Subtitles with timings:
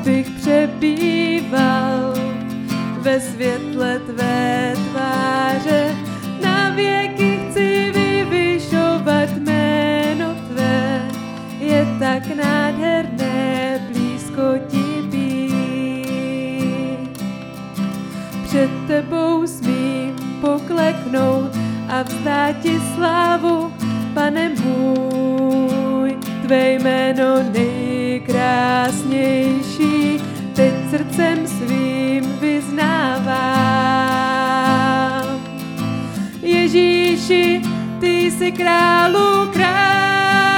[0.00, 2.14] abych přebýval
[3.00, 5.94] ve světle tvé tváře.
[6.42, 11.02] Na věky chci vyvyšovat jméno tvé,
[11.60, 17.20] je tak nádherné blízko ti být.
[18.44, 21.56] Před tebou smím pokleknout
[21.88, 23.72] a vzdát ti slávu,
[24.14, 29.69] pane můj, tvé jméno nejkrásnější,
[30.90, 33.30] srdcem svým vyznávám.
[36.42, 37.62] Ježíši,
[38.00, 40.54] ty jsi králu král,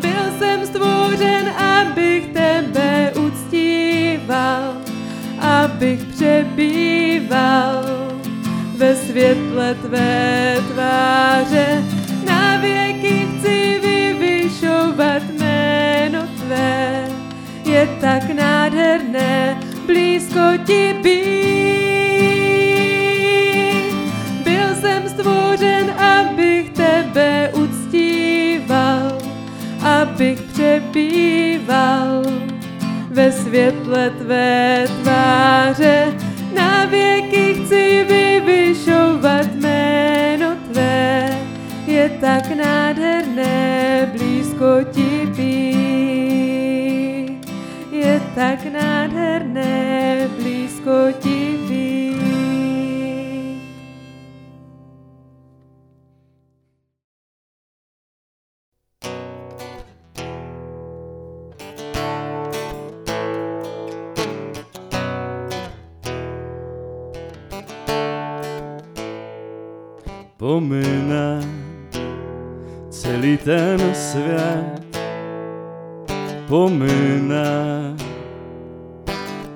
[0.00, 4.76] byl jsem stvořen, abych tebe uctíval,
[5.40, 7.84] abych přebýval
[8.76, 11.95] ve světle tvé tváře.
[70.38, 71.40] Pomine
[72.90, 74.98] celý ten svět,
[76.48, 77.96] pomine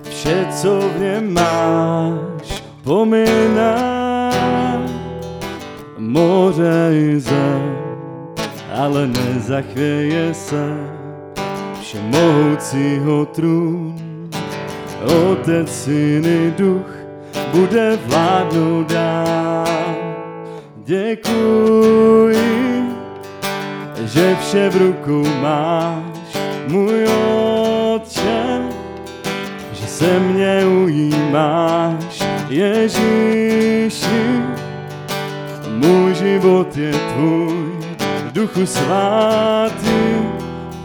[0.08, 3.74] vše, co v něm máš, pomine
[5.98, 7.76] moře i zem,
[8.74, 10.76] ale nezachvěje se
[11.80, 13.96] všemohoucího trůn.
[15.04, 16.90] Otec, syn i duch
[17.52, 19.50] bude vládnout dál.
[20.90, 22.34] Děkuji,
[24.04, 26.34] že vše v rukou máš,
[26.66, 27.06] můj
[27.94, 28.62] otče,
[29.72, 34.42] že se mě ujímáš, Ježíši.
[35.68, 37.72] Můj život je tvůj,
[38.32, 40.00] duchu svatý,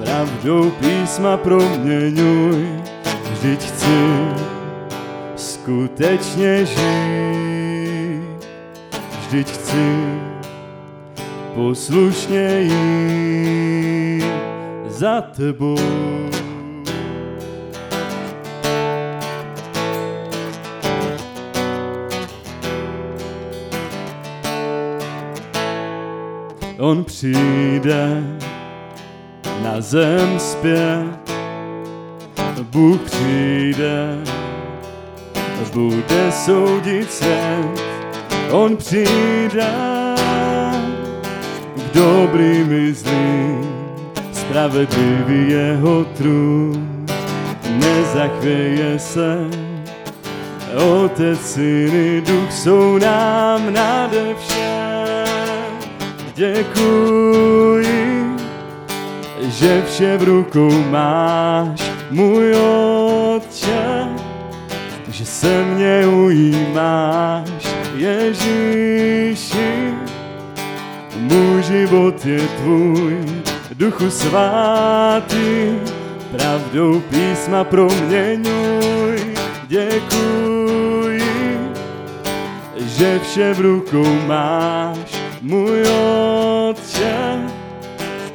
[0.03, 2.67] pravdou písma proměňuj,
[3.31, 4.27] vždyť chci
[5.35, 7.54] skutečně žít,
[9.35, 9.87] vždyť chci
[11.55, 14.23] poslušně jít
[14.87, 15.75] za tebou.
[26.79, 28.23] On přijde
[29.63, 31.31] na zem zpět,
[32.61, 34.17] Bůh přijde,
[35.73, 37.94] bude soudit svět.
[38.51, 39.73] On přijde
[41.75, 43.69] k dobrým i zlým,
[44.31, 47.05] spravedlivý jeho trůn,
[47.69, 49.37] nezachvěje se.
[50.75, 55.25] Otec, syn i duch jsou nám nade všem.
[56.35, 57.85] Děkuji,
[59.41, 64.07] že vše v rukou máš, můj otče,
[65.09, 69.93] že se mě ujímáš, Ježíši.
[71.15, 73.17] Můj život je tvůj,
[73.75, 75.79] duchu svatý,
[76.31, 79.35] pravdou písma proměňuj.
[79.67, 81.21] Děkuji,
[82.77, 84.97] že vše v rukou máš,
[85.41, 87.39] můj otče,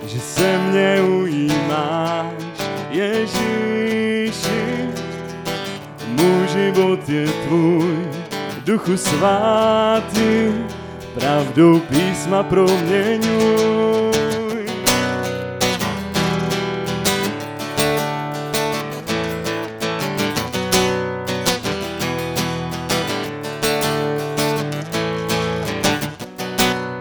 [0.07, 2.33] že se mě ujímáš,
[2.91, 4.61] Ježíši.
[6.09, 8.10] Můj život je tvůj,
[8.65, 10.53] duchu svatý,
[11.15, 14.11] pravdou písma proměňuj.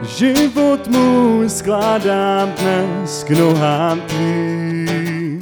[0.04, 5.40] Život můj skládám dnes k nohám tvým.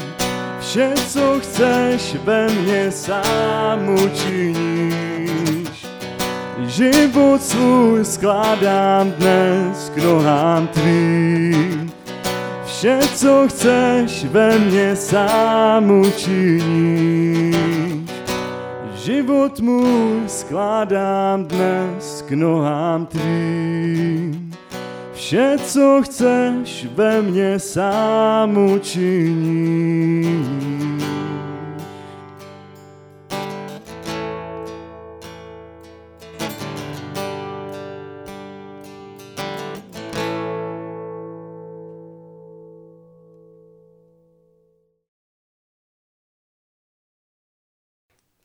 [0.60, 4.54] Vše, co chceš ve mně sám učí.
[6.68, 11.92] Život svůj skládám dnes k nohám tvým.
[12.66, 17.56] Vše, co chceš, ve mně sám učiníš.
[18.96, 24.52] Život můj skládám dnes k nohám tvým.
[25.14, 30.67] Vše, co chceš, ve mně sám učiníš.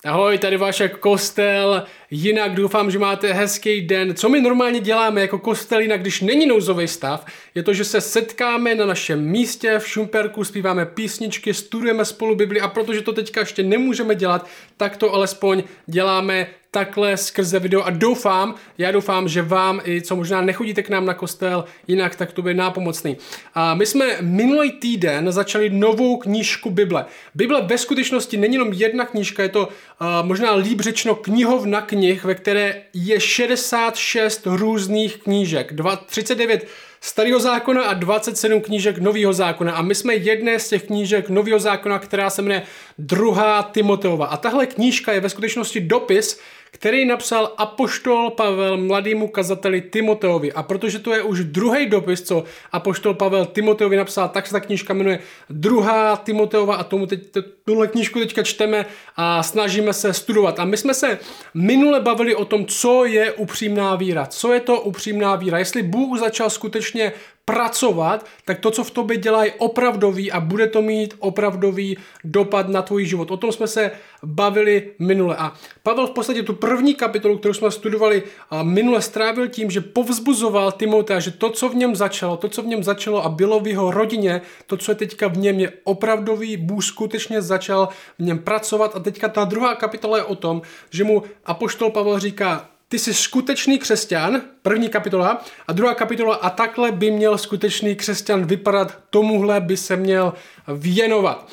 [0.04, 4.14] Ahoj, tady váš kostel, jinak doufám, že máte hezký den.
[4.14, 8.00] Co my normálně děláme jako kostel, jinak když není nouzový stav, je to, že se
[8.00, 13.40] setkáme na našem místě v Šumperku, zpíváme písničky, studujeme spolu Bibli a protože to teďka
[13.40, 19.42] ještě nemůžeme dělat, tak to alespoň děláme takhle skrze video a doufám, já doufám, že
[19.42, 23.16] vám, i co možná nechodíte k nám na kostel, jinak tak to bude nápomocný.
[23.54, 27.04] A my jsme minulý týden začali novou knížku Bible.
[27.34, 32.24] Bible ve skutečnosti není jenom jedna knížka, je to uh, možná líp řečeno knihovna knih,
[32.24, 35.72] ve které je 66 různých knížek,
[36.06, 36.68] 39
[37.00, 39.72] starého zákona a 27 knížek nového zákona.
[39.72, 42.62] A my jsme jedné z těch knížek nového zákona, která se jmenuje
[42.98, 44.26] druhá Timoteova.
[44.26, 46.40] A tahle knížka je ve skutečnosti dopis,
[46.74, 50.52] který napsal apoštol Pavel mladému kazateli Timoteovi.
[50.52, 54.60] A protože to je už druhý dopis, co apoštol Pavel Timoteovi napsal, tak se ta
[54.60, 55.18] knížka jmenuje
[55.50, 57.20] Druhá Timoteova a tomu teď,
[57.64, 58.86] tuhle knížku teďka čteme
[59.16, 60.58] a snažíme se studovat.
[60.58, 61.18] A my jsme se
[61.54, 64.26] minule bavili o tom, co je upřímná víra.
[64.26, 65.58] Co je to upřímná víra?
[65.58, 67.12] Jestli Bůh začal skutečně
[67.44, 72.68] pracovat, tak to, co v tobě dělá, je opravdový a bude to mít opravdový dopad
[72.68, 73.30] na tvůj život.
[73.30, 73.90] O tom jsme se
[74.22, 75.36] bavili minule.
[75.36, 75.52] A
[75.82, 78.22] Pavel v podstatě tu první kapitolu, kterou jsme studovali
[78.62, 82.66] minule, strávil tím, že povzbuzoval Timotea, že to, co v něm začalo, to, co v
[82.66, 86.56] něm začalo a bylo v jeho rodině, to, co je teďka v něm, je opravdový.
[86.56, 87.88] Bůh skutečně začal
[88.18, 88.96] v něm pracovat.
[88.96, 93.14] A teďka ta druhá kapitola je o tom, že mu apoštol Pavel říká, ty jsi
[93.14, 99.60] skutečný křesťan, první kapitola, a druhá kapitola, a takhle by měl skutečný křesťan vypadat, tomuhle
[99.60, 100.32] by se měl
[100.68, 101.48] věnovat.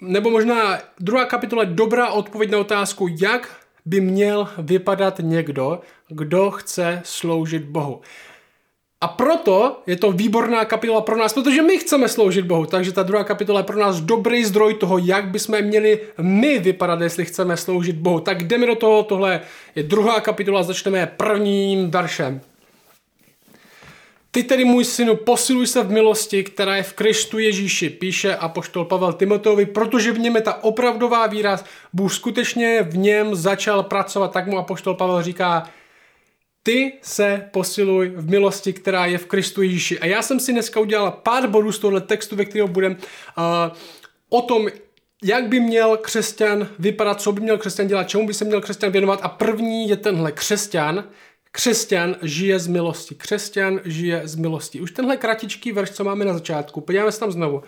[0.00, 6.50] Nebo možná druhá kapitola je dobrá odpověď na otázku, jak by měl vypadat někdo, kdo
[6.50, 8.00] chce sloužit Bohu.
[9.00, 12.66] A proto je to výborná kapitola pro nás, protože my chceme sloužit Bohu.
[12.66, 17.00] Takže ta druhá kapitola je pro nás dobrý zdroj toho, jak bychom měli my vypadat,
[17.00, 18.20] jestli chceme sloužit Bohu.
[18.20, 19.40] Tak jdeme do toho, tohle
[19.76, 22.40] je druhá kapitola, začneme prvním veršem.
[24.30, 28.84] Ty tedy, můj synu, posiluj se v milosti, která je v Kristu Ježíši, píše apoštol
[28.84, 31.64] Pavel Timoteovi, protože v něm je ta opravdová výraz.
[31.92, 35.70] Bůh skutečně v něm začal pracovat, tak mu apoštol Pavel říká,
[36.68, 39.98] ty se posiluj v milosti, která je v Kristu Ježíši.
[39.98, 43.44] A já jsem si dneska udělal pár bodů z tohle textu, ve kterém budem uh,
[44.28, 44.68] o tom,
[45.24, 48.92] jak by měl křesťan vypadat, co by měl křesťan dělat, čemu by se měl křesťan
[48.92, 49.20] věnovat.
[49.22, 51.04] A první je tenhle křesťan.
[51.52, 53.14] Křesťan žije z milosti.
[53.14, 54.80] Křesťan žije z milosti.
[54.80, 56.80] Už tenhle kratičký verš, co máme na začátku.
[56.80, 57.62] Podíváme se tam znovu.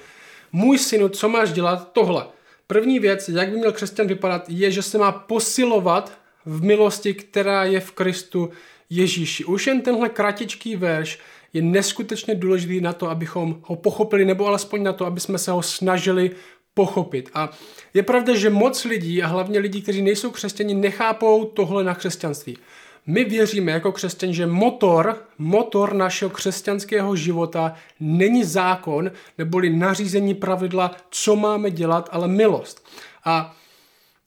[0.53, 1.93] Můj synu, co máš dělat?
[1.93, 2.27] Tohle.
[2.67, 6.13] První věc, jak by měl křesťan vypadat, je, že se má posilovat
[6.47, 8.51] v milosti, která je v Kristu
[8.91, 9.45] Ježíši.
[9.45, 11.19] Už jen tenhle kratičký verš
[11.53, 15.51] je neskutečně důležitý na to, abychom ho pochopili, nebo alespoň na to, aby jsme se
[15.51, 16.31] ho snažili
[16.75, 17.31] pochopit.
[17.35, 17.51] A
[17.95, 22.59] je pravda, že moc lidí, a hlavně lidí, kteří nejsou křesťani, nechápou tohle na křesťanství.
[23.07, 30.97] My věříme jako křesťan, že motor, motor našeho křesťanského života není zákon neboli nařízení pravidla,
[31.11, 32.87] co máme dělat, ale milost.
[33.25, 33.57] A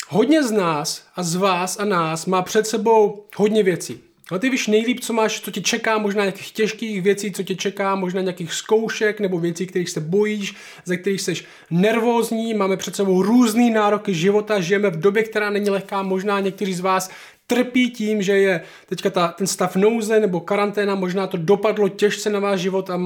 [0.07, 4.12] hodně z nás a z vás a nás má před sebou hodně věcí.
[4.29, 7.55] Ale ty víš nejlíp, co máš, co tě čeká, možná nějakých těžkých věcí, co tě
[7.55, 11.33] čeká, možná nějakých zkoušek nebo věcí, kterých se bojíš, ze kterých jsi
[11.71, 16.73] nervózní, máme před sebou různé nároky života, žijeme v době, která není lehká, možná někteří
[16.73, 17.11] z vás
[17.47, 22.29] trpí tím, že je teďka ta, ten stav nouze nebo karanténa, možná to dopadlo těžce
[22.29, 23.01] na váš život a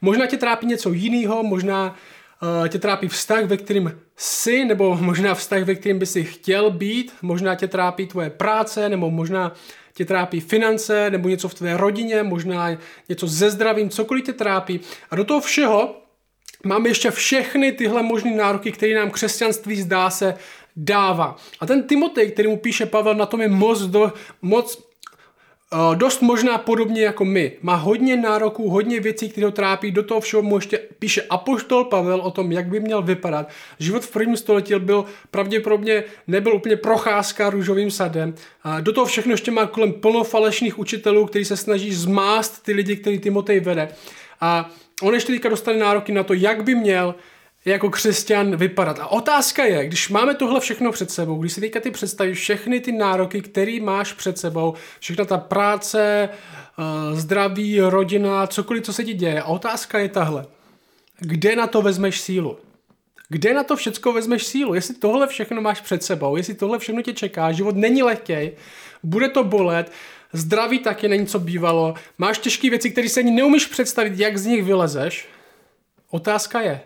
[0.00, 1.96] možná tě trápí něco jiného, možná
[2.42, 6.70] uh, tě trápí vztah, ve kterým jsi, nebo možná vztah, ve kterým by si chtěl
[6.70, 9.52] být, možná tě trápí tvoje práce, nebo možná
[9.96, 12.68] tě trápí finance nebo něco v tvé rodině, možná
[13.08, 14.80] něco ze zdravím, cokoliv tě trápí.
[15.10, 15.96] A do toho všeho
[16.64, 20.34] máme ještě všechny tyhle možné nároky, které nám křesťanství zdá se
[20.76, 21.36] dává.
[21.60, 24.12] A ten Timotej, který mu píše Pavel, na tom je moc, do,
[24.42, 24.85] moc
[25.94, 27.52] dost možná podobně jako my.
[27.62, 29.90] Má hodně nároků, hodně věcí, které ho trápí.
[29.90, 33.48] Do toho všeho mu ještě píše Apoštol Pavel o tom, jak by měl vypadat.
[33.78, 38.34] Život v prvním století byl pravděpodobně nebyl úplně procházka růžovým sadem.
[38.62, 42.72] A do toho všechno ještě má kolem plno falešných učitelů, kteří se snaží zmást ty
[42.72, 43.88] lidi, který Timotej vede.
[44.40, 44.70] A
[45.02, 47.14] on ještě teďka dostane nároky na to, jak by měl
[47.66, 48.98] jako křesťan vypadat.
[48.98, 52.80] A otázka je, když máme tohle všechno před sebou, když si teďka ty představíš všechny
[52.80, 59.04] ty nároky, které máš před sebou, všechna ta práce, eh, zdraví, rodina, cokoliv, co se
[59.04, 59.42] ti děje.
[59.42, 60.46] A otázka je tahle.
[61.18, 62.58] Kde na to vezmeš sílu?
[63.28, 64.74] Kde na to všechno vezmeš sílu?
[64.74, 68.50] Jestli tohle všechno máš před sebou, jestli tohle všechno tě čeká, život není lehký,
[69.02, 69.92] bude to bolet,
[70.32, 74.46] zdraví taky není co bývalo, máš těžké věci, které se ani neumíš představit, jak z
[74.46, 75.28] nich vylezeš.
[76.10, 76.80] Otázka je,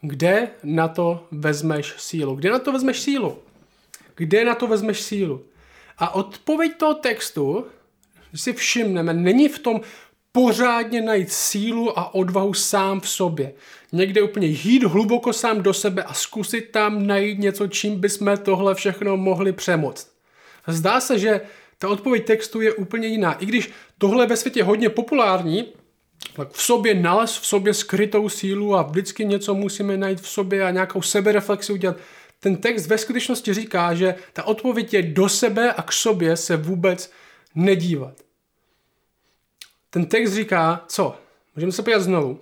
[0.00, 2.34] kde na to vezmeš sílu?
[2.34, 3.38] Kde na to vezmeš sílu?
[4.14, 5.44] Kde na to vezmeš sílu?
[5.98, 7.66] A odpověď toho textu,
[8.30, 9.80] když si všimneme, není v tom
[10.32, 13.52] pořádně najít sílu a odvahu sám v sobě.
[13.92, 18.74] Někde úplně jít hluboko sám do sebe a zkusit tam najít něco, čím bychom tohle
[18.74, 20.12] všechno mohli přemoct.
[20.66, 21.40] Zdá se, že
[21.78, 23.32] ta odpověď textu je úplně jiná.
[23.32, 25.66] I když tohle je ve světě hodně populární,
[26.36, 30.66] tak v sobě nalez v sobě skrytou sílu a vždycky něco musíme najít v sobě
[30.66, 31.96] a nějakou sebereflexi udělat.
[32.40, 36.56] Ten text ve skutečnosti říká, že ta odpověď je do sebe a k sobě se
[36.56, 37.12] vůbec
[37.54, 38.14] nedívat.
[39.90, 41.16] Ten text říká, co?
[41.56, 42.40] Můžeme se podívat znovu.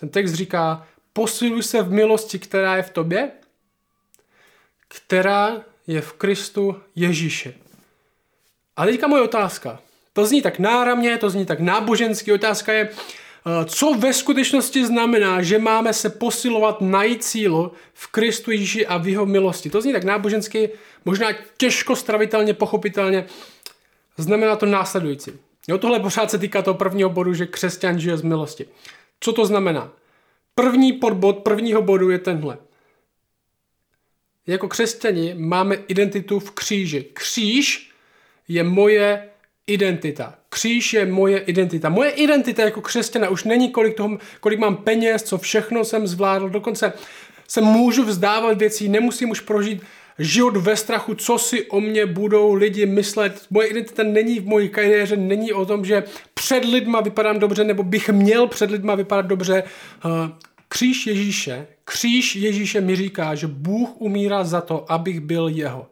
[0.00, 3.30] Ten text říká, posiluj se v milosti, která je v tobě,
[4.88, 7.54] která je v Kristu Ježíše.
[8.76, 9.80] A teďka moje otázka.
[10.16, 12.32] To zní tak náramně, to zní tak náboženský.
[12.32, 18.50] Otázka je, eh, co ve skutečnosti znamená, že máme se posilovat, najít cílu v Kristu
[18.50, 19.70] Ježíši a v jeho milosti.
[19.70, 20.70] To zní tak nábožensky,
[21.04, 23.26] možná těžko stravitelně, pochopitelně.
[24.16, 25.32] Znamená to následující.
[25.68, 28.66] Jo, tohle pořád se týká toho prvního bodu, že křesťan žije z milosti.
[29.20, 29.92] Co to znamená?
[30.54, 32.58] První podbod prvního bodu je tenhle.
[34.46, 37.04] Jako křesťani máme identitu v kříži.
[37.12, 37.90] Kříž
[38.48, 39.35] je moje
[39.66, 40.34] identita.
[40.48, 41.88] Kříž je moje identita.
[41.88, 46.48] Moje identita jako křesťana už není kolik, toho, kolik mám peněz, co všechno jsem zvládl,
[46.48, 46.92] dokonce
[47.48, 49.82] se můžu vzdávat věcí, nemusím už prožít
[50.18, 53.46] život ve strachu, co si o mě budou lidi myslet.
[53.50, 56.04] Moje identita není v mojí kariéře, není o tom, že
[56.34, 59.62] před lidma vypadám dobře, nebo bych měl před lidma vypadat dobře.
[59.62, 60.32] Eh,
[60.68, 65.86] kříž Ježíše, kříž Ježíše mi říká, že Bůh umírá za to, abych byl jeho.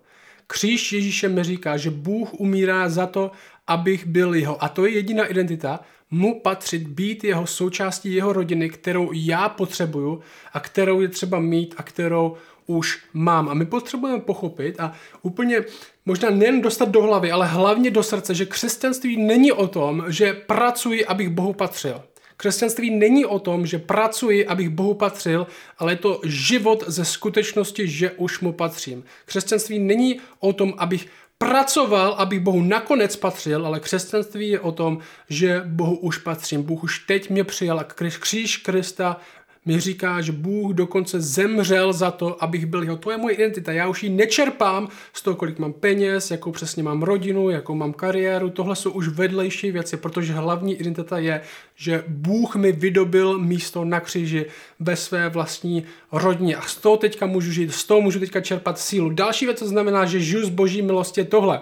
[0.47, 3.31] Kříž Ježíše mi říká, že Bůh umírá za to,
[3.67, 4.65] abych byl jeho.
[4.65, 5.81] A to je jediná identita,
[6.11, 10.21] mu patřit, být jeho součástí jeho rodiny, kterou já potřebuju
[10.53, 13.49] a kterou je třeba mít a kterou už mám.
[13.49, 14.93] A my potřebujeme pochopit a
[15.23, 15.65] úplně
[16.07, 20.33] možná nejen dostat do hlavy, ale hlavně do srdce, že křesťanství není o tom, že
[20.33, 22.03] pracuji, abych Bohu patřil.
[22.37, 25.47] Křesťanství není o tom, že pracuji, abych Bohu patřil,
[25.79, 29.05] ale je to život ze skutečnosti, že už mu patřím.
[29.25, 31.07] Křesťanství není o tom, abych
[31.39, 34.99] pracoval, abych Bohu nakonec patřil, ale křesťanství je o tom,
[35.29, 36.63] že Bohu už patřím.
[36.63, 39.17] Bůh už teď mě přijal a kříž Krista
[39.67, 42.97] mi říká, že Bůh dokonce zemřel za to, abych byl jeho.
[42.97, 43.73] To je moje identita.
[43.73, 47.93] Já už ji nečerpám z toho, kolik mám peněz, jakou přesně mám rodinu, jakou mám
[47.93, 48.51] kariéru.
[48.51, 51.41] Tohle jsou už vedlejší věci, protože hlavní identita je,
[51.77, 54.47] že Bůh mi vydobil místo na kříži
[54.81, 56.57] ve své vlastní rodině.
[56.57, 59.11] A z toho teďka můžu žít, z toho můžu teďka čerpat sílu.
[59.11, 61.61] Další věc, co znamená, že žiju z boží milosti, je tohle.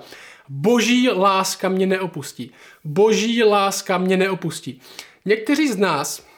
[0.48, 2.50] Boží láska mě neopustí.
[2.84, 4.80] Boží láska mě neopustí.
[5.24, 6.31] Někteří z nás,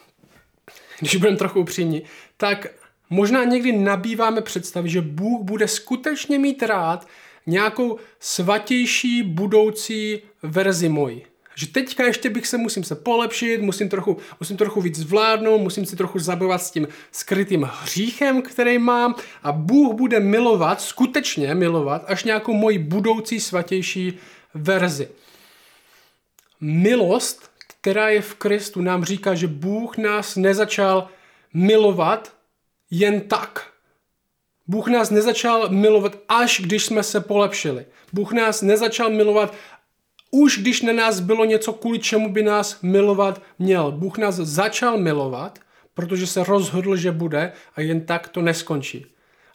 [1.00, 2.02] když budeme trochu upřímní,
[2.36, 2.66] tak
[3.10, 7.08] možná někdy nabýváme představy, že Bůh bude skutečně mít rád
[7.46, 11.26] nějakou svatější budoucí verzi moji.
[11.56, 15.86] Že teďka ještě bych se musím se polepšit, musím trochu, musím trochu víc zvládnout, musím
[15.86, 22.04] si trochu zabývat s tím skrytým hříchem, který mám a Bůh bude milovat, skutečně milovat,
[22.06, 24.18] až nějakou moji budoucí svatější
[24.54, 25.08] verzi.
[26.60, 27.50] Milost
[27.84, 31.08] která je v Kristu, nám říká, že Bůh nás nezačal
[31.54, 32.36] milovat
[32.90, 33.72] jen tak.
[34.66, 37.86] Bůh nás nezačal milovat, až když jsme se polepšili.
[38.12, 39.54] Bůh nás nezačal milovat,
[40.30, 43.92] už když na nás bylo něco, kvůli čemu by nás milovat měl.
[43.92, 45.58] Bůh nás začal milovat,
[45.94, 49.06] protože se rozhodl, že bude a jen tak to neskončí.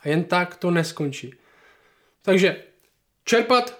[0.02, 1.34] A jen tak to neskončí.
[2.22, 2.64] Takže
[3.26, 3.80] čerpat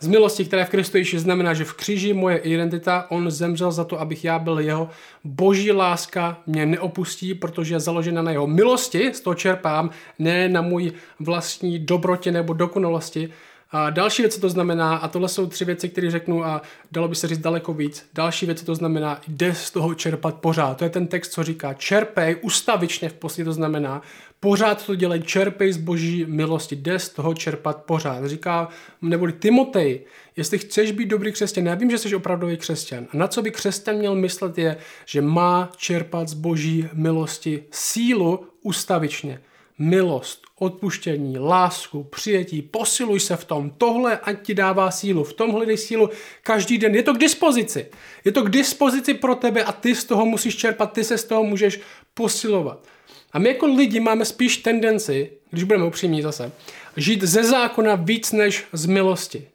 [0.00, 3.84] z milosti, která v Kristu Ježíši znamená, že v kříži moje identita, on zemřel za
[3.84, 4.90] to, abych já byl jeho.
[5.24, 10.62] Boží láska mě neopustí, protože je založena na jeho milosti, z toho čerpám, ne na
[10.62, 13.32] můj vlastní dobrotě nebo dokonalosti.
[13.70, 16.62] A další věc, co to znamená, a tohle jsou tři věci, které řeknu a
[16.92, 18.06] dalo by se říct daleko víc.
[18.14, 20.76] Další věc, co to znamená, jde z toho čerpat pořád.
[20.76, 24.02] To je ten text, co říká, čerpej ustavičně v poslední, to znamená,
[24.40, 28.26] pořád to dělej, čerpej z boží milosti, jde z toho čerpat pořád.
[28.26, 28.68] Říká,
[29.02, 30.00] neboli Timotej,
[30.36, 33.06] jestli chceš být dobrý křesťan, já vím, že jsi opravdový křesťan.
[33.12, 34.76] A na co by křesťan měl myslet je,
[35.06, 39.40] že má čerpat z boží milosti sílu ustavičně
[39.78, 45.50] milost, odpuštění, lásku, přijetí, posiluj se v tom, tohle ať ti dává sílu, v tom
[45.50, 46.10] hledej sílu
[46.42, 47.86] každý den, je to k dispozici,
[48.24, 51.24] je to k dispozici pro tebe a ty z toho musíš čerpat, ty se z
[51.24, 51.80] toho můžeš
[52.14, 52.86] posilovat.
[53.32, 56.52] A my jako lidi máme spíš tendenci, když budeme upřímní zase,
[56.96, 59.48] žít ze zákona víc než z milosti.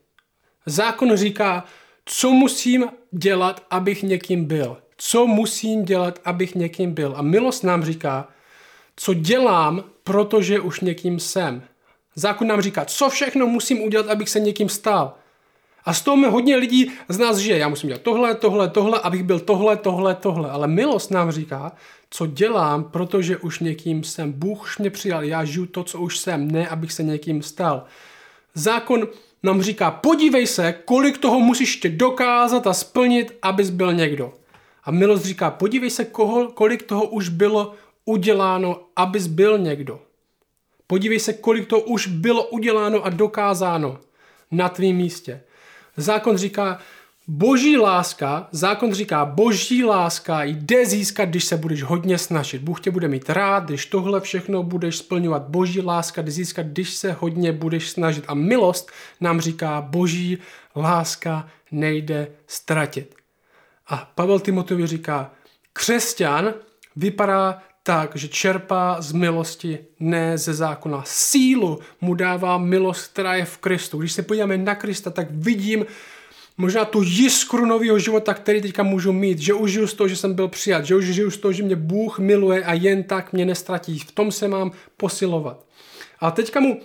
[0.66, 1.64] Zákon říká,
[2.06, 4.78] co musím dělat, abych někým byl.
[4.98, 7.14] Co musím dělat, abych někým byl.
[7.18, 8.28] A milost nám říká,
[8.96, 11.64] co dělám, protože už někým jsem.
[12.16, 15.14] Zákon nám říká, co všechno musím udělat, abych se někým stal.
[15.86, 17.58] A z toho mi hodně lidí z nás žije.
[17.58, 20.50] Já musím dělat tohle, tohle, tohle, abych byl tohle, tohle, tohle.
[20.50, 21.72] Ale milost nám říká,
[22.14, 24.32] co dělám, protože už někým jsem.
[24.32, 27.84] Bůh už mě přijal, já žiju to, co už jsem, ne abych se někým stal.
[28.54, 29.08] Zákon
[29.44, 34.34] nám říká, podívej se, kolik toho musíš tě dokázat a splnit, abys byl někdo.
[34.84, 37.74] A milost říká, podívej se, koho, kolik toho už bylo
[38.06, 40.00] uděláno, abys byl někdo.
[40.88, 44.00] Podívej se, kolik to už bylo uděláno a dokázáno
[44.52, 45.44] na tvém místě.
[45.98, 46.80] Zákon říká,
[47.28, 52.62] boží láska, zákon říká, boží láska jde získat, když se budeš hodně snažit.
[52.62, 55.42] Bůh tě bude mít rád, když tohle všechno budeš splňovat.
[55.42, 58.24] Boží láska jde získat, když se hodně budeš snažit.
[58.28, 58.92] A milost
[59.22, 60.38] nám říká, boží
[60.76, 63.16] láska nejde ztratit.
[63.88, 65.32] A Pavel Timotovi říká,
[65.74, 66.54] křesťan
[66.96, 71.04] vypadá tak, že čerpá z milosti, ne ze zákona.
[71.06, 73.98] Sílu mu dává milost, která je v Kristu.
[73.98, 75.86] Když se podíváme na Krista, tak vidím
[76.62, 80.16] možná tu jiskru nového života, který teďka můžu mít, že už žiju z toho, že
[80.16, 83.34] jsem byl přijat, že už žiju z toho, že mě Bůh miluje a jen tak
[83.34, 84.00] mě nestratí.
[84.00, 85.66] V tom se mám posilovat.
[86.20, 86.80] A teďka mu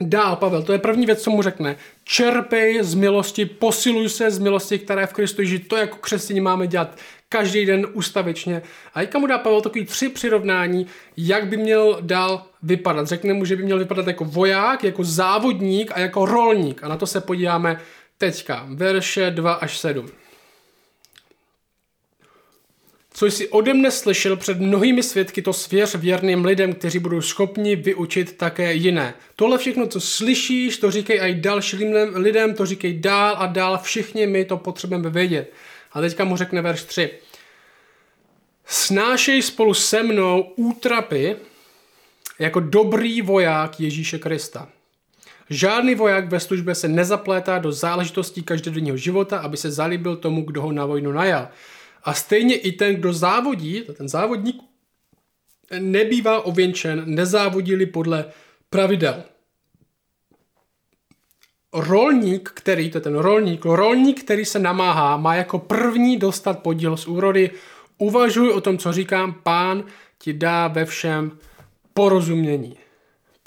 [0.00, 1.76] dál, Pavel, to je první věc, co mu řekne.
[2.04, 6.40] Čerpej z milosti, posiluj se z milosti, která je v Kristu, že to jako křesťané
[6.40, 8.62] máme dělat každý den ústavičně.
[8.94, 13.06] A teďka mu dá Pavel takový tři přirovnání, jak by měl dál vypadat.
[13.06, 16.84] Řekne mu, že by měl vypadat jako voják, jako závodník a jako rolník.
[16.84, 17.80] A na to se podíváme
[18.18, 18.66] teďka.
[18.68, 20.10] Verše 2 až 7
[23.18, 27.76] co jsi ode mne slyšel před mnohými svědky, to svěř věrným lidem, kteří budou schopni
[27.76, 29.14] vyučit také jiné.
[29.36, 34.26] Tohle všechno, co slyšíš, to říkej i dalším lidem, to říkej dál a dál, všichni
[34.26, 35.52] my to potřebujeme vědět.
[35.92, 37.10] A teďka mu řekne verš 3.
[38.66, 41.36] Snášej spolu se mnou útrapy
[42.38, 44.68] jako dobrý voják Ježíše Krista.
[45.50, 50.62] Žádný voják ve službě se nezaplétá do záležitostí každodenního života, aby se zalíbil tomu, kdo
[50.62, 51.48] ho na vojnu najal.
[52.04, 54.62] A stejně i ten, kdo závodí, ten závodník,
[55.78, 58.24] nebývá ověnčen, nezávodili podle
[58.70, 59.22] pravidel.
[61.72, 66.96] Rolník, který, to je ten rolník, rolník, který se namáhá, má jako první dostat podíl
[66.96, 67.50] z úrody.
[67.98, 69.84] Uvažuj o tom, co říkám, pán
[70.18, 71.38] ti dá ve všem
[71.94, 72.76] porozumění.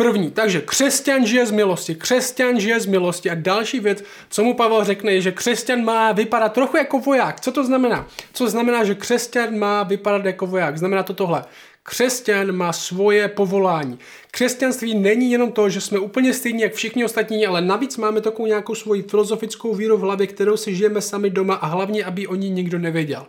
[0.01, 4.53] První, takže křesťan žije z milosti, křesťan žije z milosti a další věc, co mu
[4.53, 7.39] Pavel řekne, je, že křesťan má vypadat trochu jako voják.
[7.39, 8.07] Co to znamená?
[8.33, 10.77] Co znamená, že křesťan má vypadat jako voják?
[10.77, 11.43] Znamená to tohle.
[11.83, 13.99] Křesťan má svoje povolání.
[14.31, 18.47] Křesťanství není jenom to, že jsme úplně stejní jak všichni ostatní, ale navíc máme takovou
[18.47, 22.35] nějakou svoji filozofickou víru v hlavě, kterou si žijeme sami doma a hlavně, aby o
[22.35, 23.27] ní nikdo nevěděl.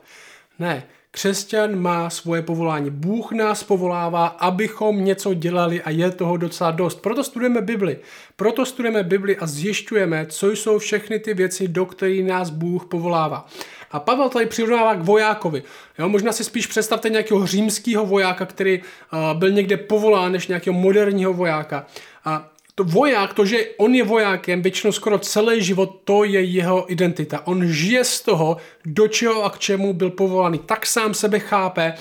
[0.58, 2.90] Ne, Křesťan má svoje povolání.
[2.90, 7.02] Bůh nás povolává, abychom něco dělali a je toho docela dost.
[7.02, 7.98] Proto studujeme Bibli.
[8.36, 13.46] Proto studujeme Bibli a zjišťujeme, co jsou všechny ty věci, do kterých nás Bůh povolává.
[13.90, 15.62] A Pavel tady přirovnává k vojákovi.
[15.98, 20.74] Jo, možná si spíš představte nějakého římského vojáka, který uh, byl někde povolán než nějakého
[20.74, 21.86] moderního vojáka.
[22.24, 22.48] A
[22.82, 27.46] to voják, to, že on je vojákem většinou skoro celý život, to je jeho identita.
[27.46, 30.58] On žije z toho, do čeho a k čemu byl povolaný.
[30.58, 31.94] Tak sám sebe chápe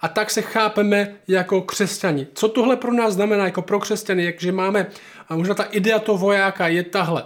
[0.00, 2.26] a tak se chápeme jako křesťani.
[2.34, 4.86] Co tohle pro nás znamená jako pro křesťany, jakže máme,
[5.28, 7.24] a možná ta idea toho vojáka je tahle.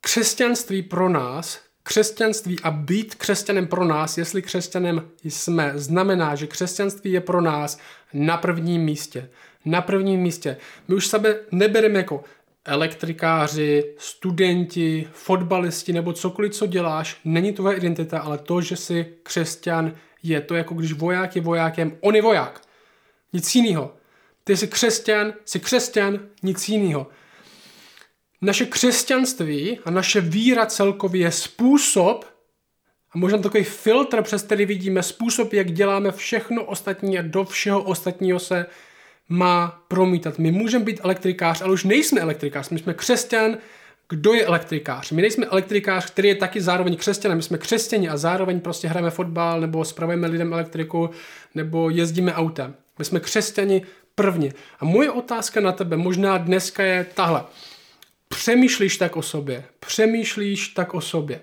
[0.00, 7.12] Křesťanství pro nás, křesťanství a být křesťanem pro nás, jestli křesťanem jsme, znamená, že křesťanství
[7.12, 7.78] je pro nás
[8.12, 9.28] na prvním místě
[9.64, 10.56] na prvním místě.
[10.88, 12.24] My už sebe nebereme jako
[12.64, 19.92] elektrikáři, studenti, fotbalisti nebo cokoliv, co děláš, není tvoje identita, ale to, že jsi křesťan,
[20.22, 22.60] je to jako když voják je vojákem, on je voják.
[23.32, 23.94] Nic jiného.
[24.44, 27.06] Ty jsi křesťan, jsi křesťan, nic jiného.
[28.40, 32.24] naše křesťanství a naše víra celkově je způsob,
[33.14, 37.82] a možná takový filtr, přes který vidíme způsob, jak děláme všechno ostatní a do všeho
[37.82, 38.66] ostatního se
[39.32, 40.38] má promítat.
[40.38, 43.56] My můžeme být elektrikář, ale už nejsme elektrikář, my jsme křesťan,
[44.08, 45.10] kdo je elektrikář.
[45.10, 47.38] My nejsme elektrikář, který je taky zároveň křesťanem.
[47.38, 51.10] My jsme křesťani a zároveň prostě hrajeme fotbal, nebo spravujeme lidem elektriku,
[51.54, 52.74] nebo jezdíme autem.
[52.98, 53.82] My jsme křesťani
[54.14, 54.52] prvně.
[54.80, 57.44] A moje otázka na tebe možná dneska je tahle.
[58.28, 59.64] Přemýšlíš tak o sobě?
[59.80, 61.40] Přemýšlíš tak o sobě?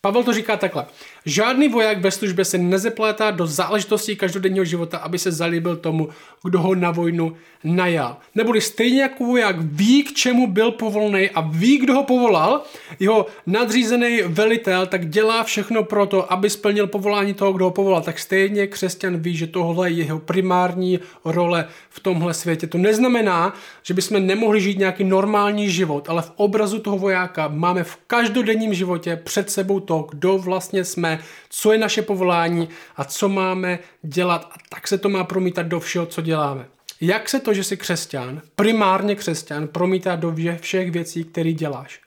[0.00, 0.86] Pavel to říká takhle.
[1.24, 6.08] Žádný voják ve službě se nezeplétá do záležitostí každodenního života, aby se zalíbil tomu,
[6.44, 8.16] kdo ho na vojnu najal.
[8.34, 12.62] Neboli stejně jako voják ví, k čemu byl povolný a ví, kdo ho povolal,
[13.00, 18.02] jeho nadřízený velitel, tak dělá všechno pro to, aby splnil povolání toho, kdo ho povolal.
[18.02, 22.66] Tak stejně křesťan ví, že tohle je jeho primární role v tomhle světě.
[22.66, 27.84] To neznamená, že bychom nemohli žít nějaký normální život, ale v obrazu toho vojáka máme
[27.84, 31.09] v každodenním životě před sebou to, kdo vlastně jsme,
[31.48, 35.80] co je naše povolání a co máme dělat a tak se to má promítat do
[35.80, 36.66] všeho, co děláme.
[37.00, 42.00] Jak se to, že jsi křesťan, primárně křesťan, promítá do všech věcí, které děláš?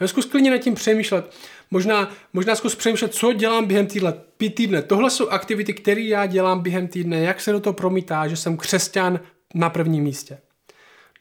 [0.00, 1.34] Já zkus klidně nad tím přemýšlet.
[1.70, 4.12] Možná, možná zkus přemýšlet, co dělám během týdne,
[4.54, 4.82] týdne.
[4.82, 7.20] Tohle jsou aktivity, které já dělám během týdne.
[7.20, 9.20] Jak se do toho promítá, že jsem křesťan
[9.54, 10.38] na prvním místě.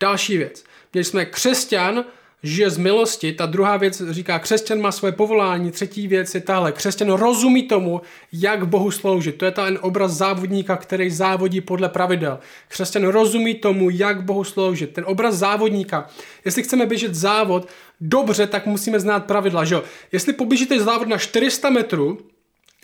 [0.02, 0.64] Další věc.
[0.94, 2.06] Měli jsme křesťan,
[2.46, 3.34] žije z milosti.
[3.34, 5.72] Ta druhá věc říká, křesťan má svoje povolání.
[5.72, 9.38] Třetí věc je tahle, křesťan rozumí tomu, jak Bohu sloužit.
[9.38, 12.40] To je ten obraz závodníka, který závodí podle pravidel.
[12.68, 14.94] Křesťan rozumí tomu, jak Bohu sloužit.
[14.94, 16.08] Ten obraz závodníka.
[16.46, 17.68] Jestli chceme běžet závod
[18.02, 19.66] dobře, tak musíme znát pravidla.
[19.66, 19.82] Že?
[20.12, 22.18] Jestli poběžíte závod na 400 metrů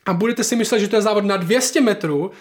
[0.05, 2.31] a budete si myslet, že to je závod na 200 metrů,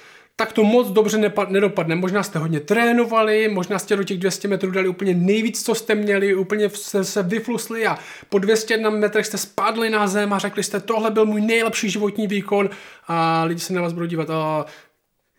[0.40, 1.94] tak to moc dobře nedopadne.
[1.94, 5.94] Možná jste hodně trénovali, možná jste do těch 200 metrů dali úplně nejvíc, co jste
[5.94, 7.98] měli, úplně jste se vyflusli a
[8.28, 12.26] po 201 metrech jste spadli na zem a řekli jste, tohle byl můj nejlepší životní
[12.26, 12.70] výkon
[13.08, 14.66] a lidi se na vás budou dívat, a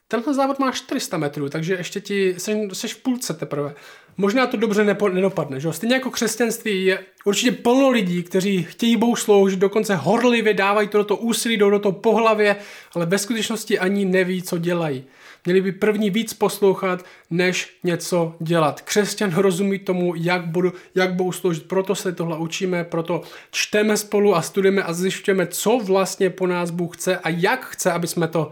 [0.07, 3.73] tenhle závod má 400 metrů, takže ještě ti, jsi, v půlce teprve
[4.21, 5.59] možná to dobře nepo, nedopadne.
[5.59, 5.73] Že?
[5.73, 10.97] Stejně jako křesťanství je určitě plno lidí, kteří chtějí Bohu sloužit, dokonce horlivě dávají to
[10.97, 12.55] do toho úsilí, do toho po hlavě,
[12.95, 15.03] ale ve skutečnosti ani neví, co dělají.
[15.45, 18.81] Měli by první víc poslouchat, než něco dělat.
[18.81, 24.35] Křesťan rozumí tomu, jak, budu, jak Bohu sloužit, proto se tohle učíme, proto čteme spolu
[24.35, 28.27] a studujeme a zjišťujeme, co vlastně po nás Bůh chce a jak chce, aby jsme
[28.27, 28.51] to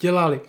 [0.00, 0.40] dělali.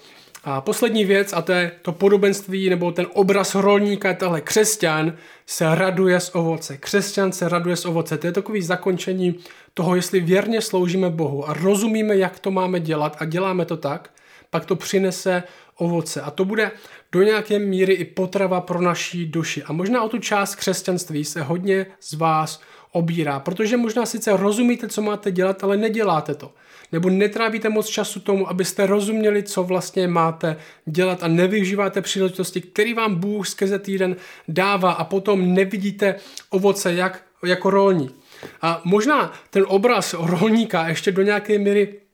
[0.44, 5.14] A poslední věc, a to je to podobenství nebo ten obraz rolníka, tahle křesťan
[5.46, 6.78] se raduje z ovoce.
[6.78, 8.18] Křesťan se raduje z ovoce.
[8.18, 9.36] To je takový zakončení
[9.74, 14.10] toho, jestli věrně sloužíme Bohu a rozumíme, jak to máme dělat a děláme to tak,
[14.50, 15.44] pak to přinese
[15.76, 16.22] ovoce.
[16.22, 16.72] A to bude
[17.18, 19.64] do nějaké míry i potrava pro naší duši.
[19.64, 24.88] A možná o tu část křesťanství se hodně z vás obírá, protože možná sice rozumíte,
[24.88, 26.54] co máte dělat, ale neděláte to
[26.92, 32.94] nebo netrávíte moc času tomu, abyste rozuměli, co vlastně máte dělat a nevyužíváte příležitosti, který
[32.94, 34.16] vám Bůh skrze týden
[34.48, 36.16] dává a potom nevidíte
[36.50, 38.16] ovoce jak, jako rolník.
[38.62, 42.07] A možná ten obraz rolníka ještě do nějaké míry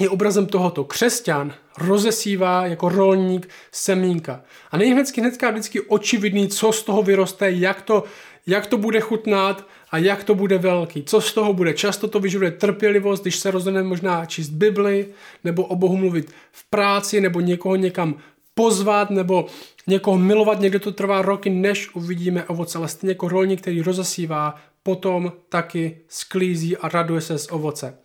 [0.00, 0.84] je obrazem tohoto.
[0.84, 4.42] Křesťan rozesívá jako rolník semínka.
[4.70, 8.04] A není hnedky, hnedka vždycky očividný, co z toho vyroste, jak to,
[8.46, 11.02] jak to bude chutnat, a jak to bude velký.
[11.02, 11.74] Co z toho bude?
[11.74, 15.06] Často to vyžaduje trpělivost, když se rozhodneme možná číst Bibli,
[15.44, 18.14] nebo o Bohu mluvit v práci, nebo někoho někam
[18.54, 19.46] pozvat, nebo
[19.86, 20.60] někoho milovat.
[20.60, 22.78] Někde to trvá roky, než uvidíme ovoce.
[22.78, 27.98] Ale stejně jako rolník, který rozesívá, potom taky sklízí a raduje se z ovoce.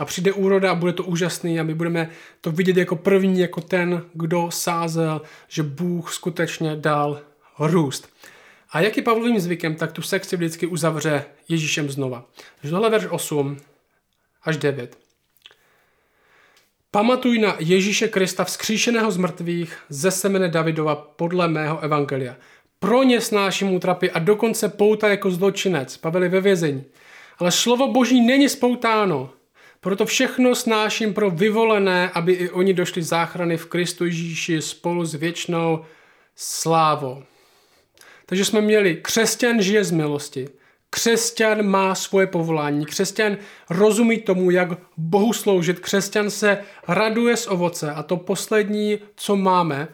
[0.00, 2.10] A přijde úroda a bude to úžasný a my budeme
[2.40, 7.20] to vidět jako první, jako ten, kdo sázel, že Bůh skutečně dal
[7.58, 8.08] růst.
[8.70, 12.24] A jak je Pavlovým zvykem, tak tu sekci vždycky uzavře Ježíšem znova.
[12.70, 13.56] Tohle verš 8
[14.42, 14.98] až 9.
[16.90, 22.36] Pamatuj na Ježíše Krista vzkříšeného z mrtvých ze semene Davidova podle mého evangelia.
[22.78, 25.96] Pro ně snáším útrapy a dokonce pouta jako zločinec.
[25.96, 26.84] Pavel je ve vězení.
[27.38, 29.30] Ale slovo boží není spoutáno.
[29.80, 35.14] Proto všechno snáším pro vyvolené, aby i oni došli záchrany v Kristu Ježíši spolu s
[35.14, 35.84] věčnou
[36.36, 37.22] slávou.
[38.26, 40.48] Takže jsme měli, křesťan žije z milosti,
[40.90, 43.36] křesťan má svoje povolání, křesťan
[43.70, 47.92] rozumí tomu, jak Bohu sloužit, křesťan se raduje z ovoce.
[47.92, 49.88] A to poslední, co máme,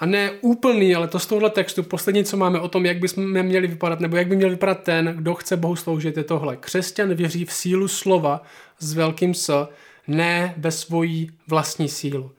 [0.00, 3.42] a ne úplný, ale to z tohohle textu, poslední, co máme o tom, jak bychom
[3.42, 6.56] měli vypadat, nebo jak by měl vypadat ten, kdo chce Bohu sloužit, je tohle.
[6.56, 8.42] Křesťan věří v sílu slova
[8.78, 9.68] s velkým S,
[10.08, 12.30] ne ve svoji vlastní sílu.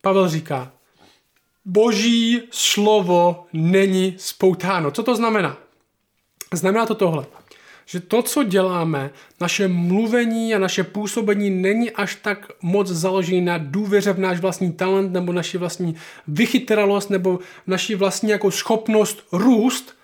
[0.00, 0.72] Pavel říká,
[1.64, 4.90] boží slovo není spoutáno.
[4.90, 5.56] Co to znamená?
[6.54, 7.26] Znamená to tohle.
[7.86, 13.58] Že to, co děláme, naše mluvení a naše působení není až tak moc založené na
[13.58, 15.94] důvěře v náš vlastní talent nebo naši vlastní
[16.28, 19.96] vychytralost nebo naši vlastní jako schopnost růst,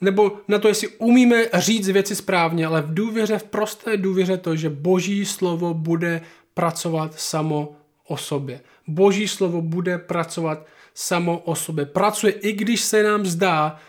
[0.00, 4.56] nebo na to, jestli umíme říct věci správně, ale v důvěře, v prosté důvěře to,
[4.56, 6.20] že boží slovo bude
[6.54, 7.72] pracovat samo
[8.06, 8.60] o sobě.
[8.86, 11.86] Boží slovo bude pracovat samo o sobě.
[11.86, 13.80] Pracuje, i když se nám zdá,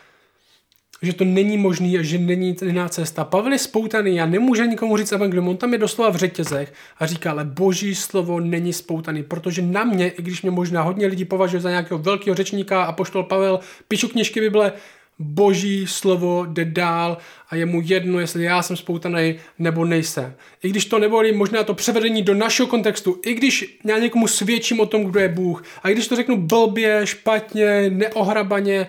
[1.01, 3.23] že to není možný a že není jiná cesta.
[3.23, 7.05] Pavel je spoutaný, já nemůžu nikomu říct evangelium, on tam je doslova v řetězech a
[7.05, 11.25] říká, ale boží slovo není spoutaný, protože na mě, i když mě možná hodně lidí
[11.25, 14.73] považuje za nějakého velkého řečníka a poštol Pavel, píšu knižky Bible,
[15.19, 17.17] boží slovo jde dál
[17.49, 20.33] a je mu jedno, jestli já jsem spoutaný nebo nejsem.
[20.63, 24.79] I když to nebolí možná to převedení do našeho kontextu, i když já někomu svědčím
[24.79, 28.87] o tom, kdo je Bůh, a i když to řeknu blbě, špatně, neohrabaně,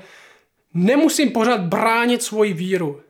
[0.74, 3.00] nemusím pořád bránit svoji víru.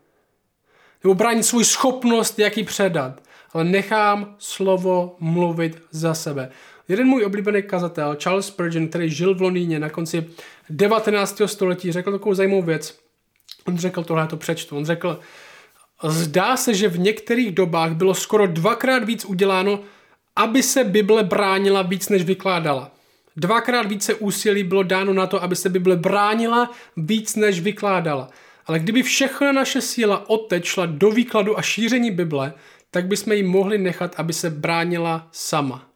[1.05, 3.22] Nebo bránit svou schopnost, jak ji předat.
[3.53, 6.51] Ale nechám slovo mluvit za sebe.
[6.88, 10.27] Jeden můj oblíbený kazatel, Charles Spurgeon, který žil v Londýně na konci
[10.70, 11.42] 19.
[11.46, 12.98] století, řekl takovou zajímavou věc.
[13.66, 15.20] On řekl, tohle to přečtu, on řekl,
[16.03, 19.81] zdá se, že v některých dobách bylo skoro dvakrát víc uděláno,
[20.37, 22.90] aby se Bible bránila víc, než vykládala.
[23.37, 28.29] Dvakrát více úsilí bylo dáno na to, aby se Bible bránila víc, než vykládala.
[28.66, 32.53] Ale kdyby všechna naše síla odtečla do výkladu a šíření Bible,
[32.90, 35.88] tak bychom ji mohli nechat, aby se bránila sama.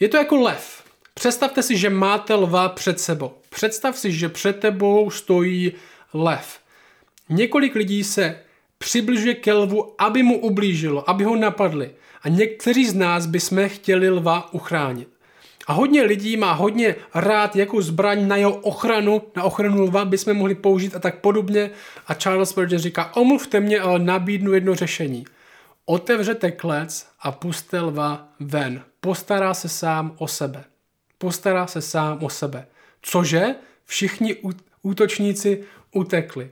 [0.00, 0.84] Je to jako lev.
[1.14, 3.32] Představte si, že máte lva před sebou.
[3.50, 5.72] Představ si, že před tebou stojí
[6.14, 6.58] lev.
[7.28, 8.40] Několik lidí se
[8.78, 11.90] přibližuje ke lvu, aby mu ublížilo, aby ho napadli.
[12.22, 15.08] A někteří z nás bychom chtěli lva uchránit.
[15.66, 20.34] A hodně lidí má hodně rád jako zbraň na jeho ochranu, na ochranu lva bychom
[20.34, 21.70] mohli použít a tak podobně.
[22.06, 25.24] A Charles Spurgeon říká, omluvte mě, ale nabídnu jedno řešení.
[25.84, 28.82] Otevřete klec a puste lva ven.
[29.00, 30.64] Postará se sám o sebe.
[31.18, 32.66] Postará se sám o sebe.
[33.02, 33.54] Cože?
[33.84, 34.36] Všichni
[34.82, 36.50] útočníci utekli.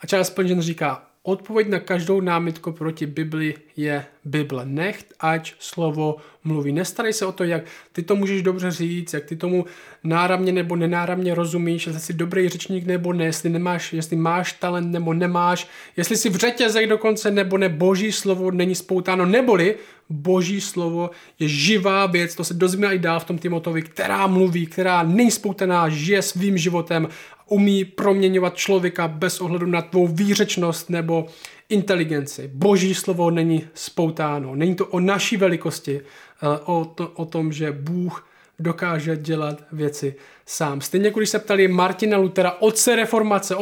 [0.00, 4.66] A Charles Spurgeon říká, odpověď na každou námitku proti Bibli je Bible.
[4.66, 6.72] Nech, ať slovo mluví.
[6.72, 7.62] Nestarej se o to, jak
[7.92, 9.64] ty to můžeš dobře říct, jak ty tomu
[10.04, 14.92] náramně nebo nenáramně rozumíš, jestli jsi dobrý řečník nebo ne, jestli, nemáš, jestli máš talent
[14.92, 19.74] nebo nemáš, jestli jsi v řetězech dokonce nebo ne, boží slovo není spoutáno, neboli
[20.10, 24.66] boží slovo je živá věc, to se dozvíme i dál v tom Timotovi, která mluví,
[24.66, 27.08] která není spoutaná, žije svým životem,
[27.48, 31.26] umí proměňovat člověka bez ohledu na tvou výřečnost nebo
[31.68, 32.50] inteligenci.
[32.54, 34.54] Boží slovo není spoutáno.
[34.54, 36.00] Není to o naší velikosti,
[36.40, 38.26] ale o, to, o tom, že Bůh
[38.58, 40.14] dokáže dělat věci
[40.46, 40.80] sám.
[40.80, 43.56] Stejně jako když se ptali Martina Lutera, otce reformace,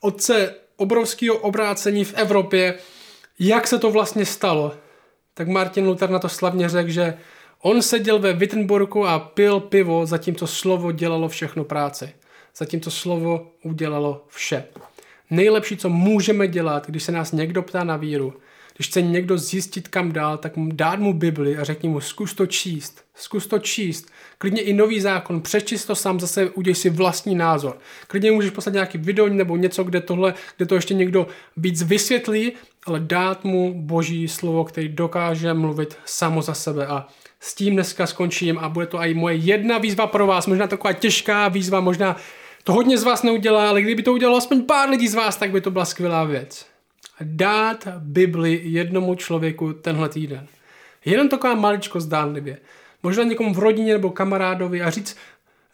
[0.00, 2.74] otce obrovského obrácení v Evropě,
[3.38, 4.72] jak se to vlastně stalo,
[5.34, 7.14] tak Martin Luther na to slavně řekl, že
[7.62, 12.12] on seděl ve Wittenburgu a pil pivo, zatímco slovo dělalo všechno práci.
[12.58, 14.64] Zatímco slovo udělalo vše.
[15.30, 18.34] Nejlepší, co můžeme dělat, když se nás někdo ptá na víru,
[18.76, 22.34] když chce někdo zjistit, kam dál, tak mu dát mu Bibli a řekni mu, zkus
[22.34, 24.10] to číst, zkus to číst.
[24.38, 27.78] Klidně i nový zákon, přečist to sám, zase udělej si vlastní názor.
[28.06, 32.52] Klidně můžeš poslat nějaký video nebo něco, kde, tohle, kde to ještě někdo víc vysvětlí,
[32.86, 36.86] ale dát mu boží slovo, který dokáže mluvit samo za sebe.
[36.86, 37.08] A
[37.40, 40.92] s tím dneska skončím a bude to i moje jedna výzva pro vás, možná taková
[40.92, 42.16] těžká výzva, možná
[42.64, 45.50] to hodně z vás neudělá, ale kdyby to udělalo aspoň pár lidí z vás, tak
[45.50, 46.66] by to byla skvělá věc.
[47.20, 50.46] Dát Bibli jednomu člověku tenhle týden.
[51.04, 52.58] Jenom taková maličko zdánlivě.
[53.02, 55.16] Možná někomu v rodině nebo kamarádovi a říct,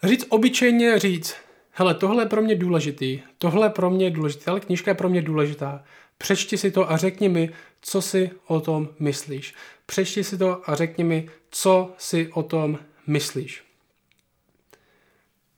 [0.02, 1.36] říct obyčejně říct,
[1.72, 5.22] hele, tohle je pro mě důležitý, tohle pro mě důležitý, ale knižka je pro mě
[5.22, 5.84] důležitá.
[6.18, 7.50] Přečti si to a řekni mi,
[7.80, 9.54] co si o tom myslíš.
[9.86, 13.69] Přečti si to a řekni mi, co si o tom myslíš.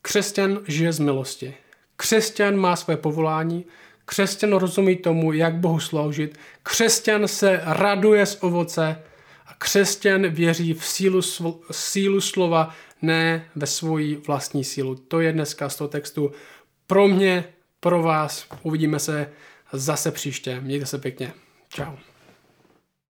[0.02, 1.54] Křesťan žije z milosti.
[1.96, 3.64] Křesťan má své povolání,
[4.04, 9.02] křesťan rozumí tomu, jak Bohu sloužit, křesťan se raduje z ovoce
[9.46, 11.20] a křesťan věří v sílu,
[11.70, 14.94] sílu slova, ne ve svoji vlastní sílu.
[14.94, 16.32] To je dneska z toho textu
[16.86, 17.44] pro mě,
[17.80, 18.46] pro vás.
[18.62, 19.32] Uvidíme se
[19.72, 20.60] zase příště.
[20.60, 21.32] Mějte se pěkně.
[21.70, 22.11] Ciao.